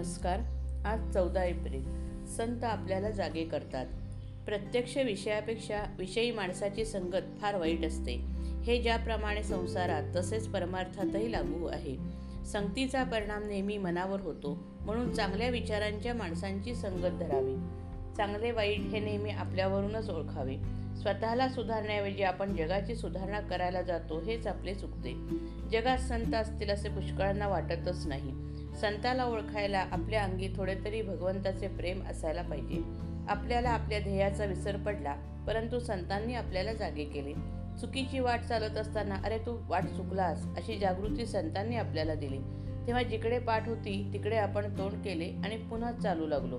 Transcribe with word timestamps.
नमस्कार. 0.00 0.40
आज 0.84 1.12
चौदा 1.14 1.44
एप्रिल. 1.44 1.82
संत 2.26 2.64
आपल्याला 2.64 3.10
जागे 3.10 3.44
करतात. 3.44 3.86
प्रत्यक्ष 4.46 4.96
विषयापेक्षा 4.96 5.82
विषयी 5.98 6.30
माणसाची 6.30 6.84
संगत 6.84 7.40
फार 7.40 7.56
वाईट 7.56 7.84
असते. 7.84 8.14
हे 8.64 8.82
ज्याप्रमाणे 8.82 9.42
संसारात 9.42 10.02
तसेच 10.16 10.48
परमार्थातही 10.48 11.32
लागू 11.32 11.66
आहे. 11.66 11.96
संगतीचा 12.46 13.04
परिणाम 13.04 13.42
नेहमी 13.42 13.78
मनावर 13.78 14.20
होतो. 14.20 14.58
म्हणून 14.80 15.14
चांगल्या 15.14 15.48
विचारांच्या 15.48 16.14
माणसांची 16.14 16.74
संगत 16.74 17.18
धरावी. 17.18 17.56
चांगले 18.16 18.50
वाईट 18.50 18.80
हे 18.80 19.00
नेहमी 19.00 19.30
आपल्यावरूनच 19.30 20.10
ओळखावे. 20.10 20.56
स्वतःला 21.02 21.48
सुधारण्याऐवजी 21.48 22.22
आपण 22.22 22.56
जगाची 22.56 22.94
सुधारणा 22.94 23.40
करायला 23.40 23.82
जातो 23.82 24.20
हेच 24.20 24.46
आपले 24.46 24.74
चुकते. 24.74 25.12
जगात 25.72 25.98
संत 25.98 26.34
असतील 26.34 26.70
असे 26.70 26.88
पुष्कळांना 26.88 27.48
वाटतच 27.48 28.06
नाही. 28.06 28.32
संताला 28.80 29.24
ओळखायला 29.24 29.86
आपल्या 29.92 30.24
अंगी 30.24 30.48
थोडे 30.56 30.74
तरी 30.84 31.02
भगवंताचे 31.02 31.68
प्रेम 31.68 32.02
असायला 32.02 32.42
पाहिजे. 32.42 32.82
आपल्याला 33.28 33.70
आपल्या 33.70 33.98
ध्येयाचा 33.98 34.44
विसर 34.44 34.76
पडला 34.76 35.14
परंतु 35.46 35.78
संतांनी 35.78 36.34
आपल्याला 36.34 36.72
जागे 36.72 37.04
केले. 37.04 37.32
चुकीची 37.80 38.18
वाट 38.18 38.40
चालत 38.40 38.76
असताना 38.76 39.14
अरे 39.14 39.38
तू 39.38 39.62
वाट 39.68 39.82
चुकलास 39.82 40.46
अशी 40.56 40.78
जागृती 40.78 41.26
संतांनी 41.26 41.76
आपल्याला 41.76 42.14
दिली. 42.14 42.38
तेव्हा 42.86 43.02
जिकडे 43.02 43.38
पाठ 43.38 43.68
होती 43.68 44.10
तिकडे 44.12 44.36
आपण 44.36 44.78
तोंड 44.78 44.92
केले 44.92 45.24
आणि 45.24 45.56
पुन्हा 45.56 45.92
चालू 45.92 46.26
लागलो. 46.26 46.58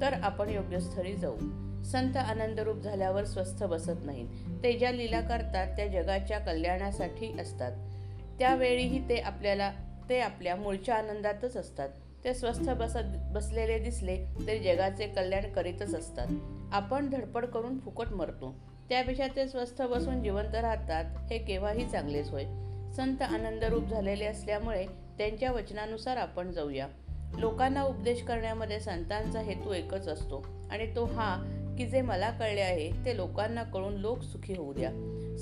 तर 0.00 0.12
आपण 0.12 0.48
योग्य 0.48 0.80
स्थळी 0.80 1.14
जाऊ. 1.14 1.36
संत 1.84 2.16
आनंदरूप 2.16 2.76
झाल्यावर 2.76 3.24
स्वस्थ 3.24 3.64
बसत 3.64 4.04
नाहीत. 4.04 4.28
ते 4.62 4.72
ज्या 4.72 4.90
लीला 4.90 5.20
करतात 5.20 5.66
त्या 5.66 5.86
जगाच्या 5.86 6.38
कल्याणासाठी 6.38 7.40
असतात. 7.40 7.72
त्यावेळीही 8.38 9.08
ते 9.08 9.16
आपल्याला 9.16 9.72
ते 10.08 10.20
आपल्या 10.20 10.56
मूळच्या 10.56 10.94
आनंदातच 10.94 11.56
असतात. 11.56 11.88
ते 12.24 12.34
स्वस्थ 12.34 12.70
बसत 12.70 13.32
बसलेले 13.32 13.78
दिसले 13.78 14.24
तरी 14.46 14.58
जगाचे 14.58 15.06
कल्याण 15.06 15.52
करीतच 15.52 15.94
असतात. 15.94 16.26
आपण 16.72 17.10
धडपड 17.10 17.46
करून 17.46 17.78
फुकट 17.78 18.08
मरतो. 18.08 18.54
त्यापेक्षा 18.88 19.26
ते 19.36 19.48
स्वस्थ 19.48 19.82
बसून 19.82 20.22
जिवंत 20.22 20.54
राहतात 20.54 21.04
हे 21.04 21.38
केव्हाही 21.38 21.88
चांगलेच 21.88 22.30
होय. 22.30 22.44
संत 22.96 23.22
आनंदरूप 23.22 23.84
झालेले 23.84 24.24
असल्यामुळे 24.24 24.86
त्यांच्या 25.18 25.52
वचनानुसार 25.52 26.16
आपण 26.16 26.50
जाऊया. 26.50 26.86
लोकांना 27.38 27.82
उपदेश 27.82 28.22
करण्यामध्ये 28.22 28.80
संतांचा 28.80 29.40
हेतू 29.40 29.72
एकच 29.72 30.08
असतो. 30.08 30.46
आणि 30.70 30.96
तो 30.96 31.04
हा 31.04 31.56
की 31.78 31.86
जे 31.86 32.00
मला 32.00 32.30
कळले 32.30 32.60
आहे 32.60 32.90
ते 33.04 33.16
लोकांना 33.16 33.62
कळून 33.62 33.94
लोक 33.94 34.22
सुखी 34.22 34.54
होऊ 34.54 34.72
द्या. 34.72 34.90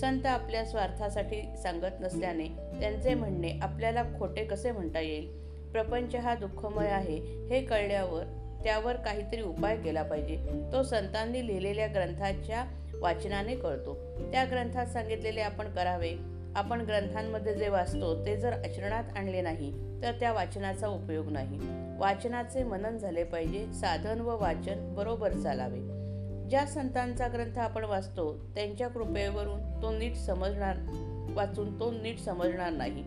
संत 0.00 0.26
आपल्या 0.26 0.64
स्वार्थासाठी 0.64 1.42
सांगत 1.62 2.00
नसल्याने 2.00 2.48
त्यांचे 2.80 3.14
म्हणणे 3.14 3.58
आपल्याला 3.62 4.02
खोटे 4.18 4.44
कसे 4.44 4.72
म्हणता 4.72 5.00
येईल? 5.00 5.46
प्रपंच 5.72 6.14
हा 6.14 6.34
दुःखमय 6.34 6.88
आहे 6.88 7.46
हे 7.50 7.62
कळल्यावर 7.62 8.24
त्यावर 8.64 8.96
काहीतरी 8.96 9.42
उपाय 9.42 9.76
केला 9.76 10.02
पाहिजे. 10.02 10.46
तो 10.72 10.82
संतांनी 10.82 11.46
लिहिलेल्या 11.46 11.86
ग्रंथाच्या 11.86 12.64
वाचनाने 13.00 13.56
कळतो. 13.56 13.94
त्या 14.32 14.44
ग्रंथात 14.44 14.86
सांगितलेले 14.86 15.40
आपण 15.40 15.68
करावे. 15.68 16.35
आपण 16.56 16.80
ग्रंथांमध्ये 16.80 17.54
जे 17.54 17.68
वाचतो 17.68 18.26
ते 18.26 18.36
जर 18.36 18.52
आचरणात 18.52 19.04
आणले 19.16 19.40
नाही 19.40 20.02
तर 20.02 20.12
त्या 20.12 20.32
वाचनाचा 20.32 20.88
उपयोग 20.88 21.30
नाही. 21.30 21.58
वाचनाचे 21.98 22.64
मनन 22.64 22.98
झाले 22.98 23.24
पाहिजे 23.24 23.72
साधन 23.72 24.20
व 24.20 24.36
वाचन 24.40 24.94
बरोबर 24.94 25.32
चालावे. 25.32 25.80
ज्या 26.48 26.66
संतांचा 26.66 27.28
ग्रंथ 27.28 27.58
आपण 27.58 27.84
वाचतो 27.84 28.34
त्यांच्या 28.54 28.88
कृपेवरून 28.88 29.82
तो 29.82 29.98
नीट 29.98 30.16
समजणार 30.16 30.76
वाचून 31.34 31.80
तो 31.80 31.90
नीट 31.90 32.18
समजणार 32.18 32.70
नाही. 32.70 33.04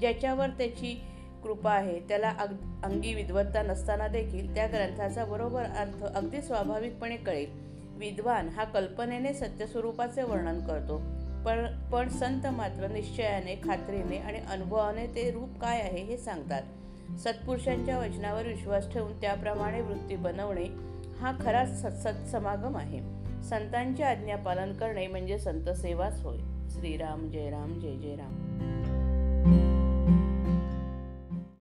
ज्याच्यावर 0.00 0.48
त्याची 0.48 1.00
कृपा 1.42 1.72
आहे 1.72 2.00
त्याला 2.00 2.30
अग 2.30 2.48
अंगी 2.84 3.14
विद्वत्ता 3.14 3.62
नसताना 3.62 4.08
देखील 4.08 4.54
त्या 4.54 4.66
ग्रंथाचा 4.66 5.24
बरोबर 5.24 5.62
अर्थ 5.62 6.04
अगदी 6.04 6.42
स्वाभाविकपणे 6.42 7.16
कळेल. 7.16 7.66
विद्वान 7.98 8.48
हा 8.48 8.64
कल्पनेने 8.64 9.34
सत्यस्वरूपाचे 9.34 10.22
वर्णन 10.22 10.60
करतो. 10.60 11.02
पण 11.46 11.66
पण 11.92 12.08
संत 12.08 12.46
मात्र 12.46 12.88
निश्चयाने 12.88 13.60
खात्रीने 13.64 14.18
आणि 14.18 14.38
अनुभवाने 14.50 15.06
ते 15.06 15.30
रूप 15.30 15.60
काय 15.60 15.80
आहे 15.80 16.02
हे 16.02 16.16
सांगतात. 16.16 16.62
सत्पुरुषांच्या 17.18 17.98
वचनावर 17.98 18.46
विश्वास 18.46 18.92
ठेवून 18.92 19.20
त्याप्रमाणे 19.20 19.80
वृत्ती 19.80 20.16
बनवणे 20.16 20.64
हा 21.20 21.32
खरा 21.40 21.66
सत्समागम 21.66 22.76
आहे. 22.76 23.00
संतांची 23.42 24.02
आज्ञा 24.02 24.36
पालन 24.36 24.72
करणे 24.72 25.06
म्हणजे 25.06 25.38
संत 25.38 25.70
सेवाच 25.70 26.22
होय. 26.22 26.38
श्रीराम 26.68 27.30
जय 27.30 27.50
राम 27.50 27.80
जय 27.80 27.96
जय 27.96 28.16
राम. 28.16 29.75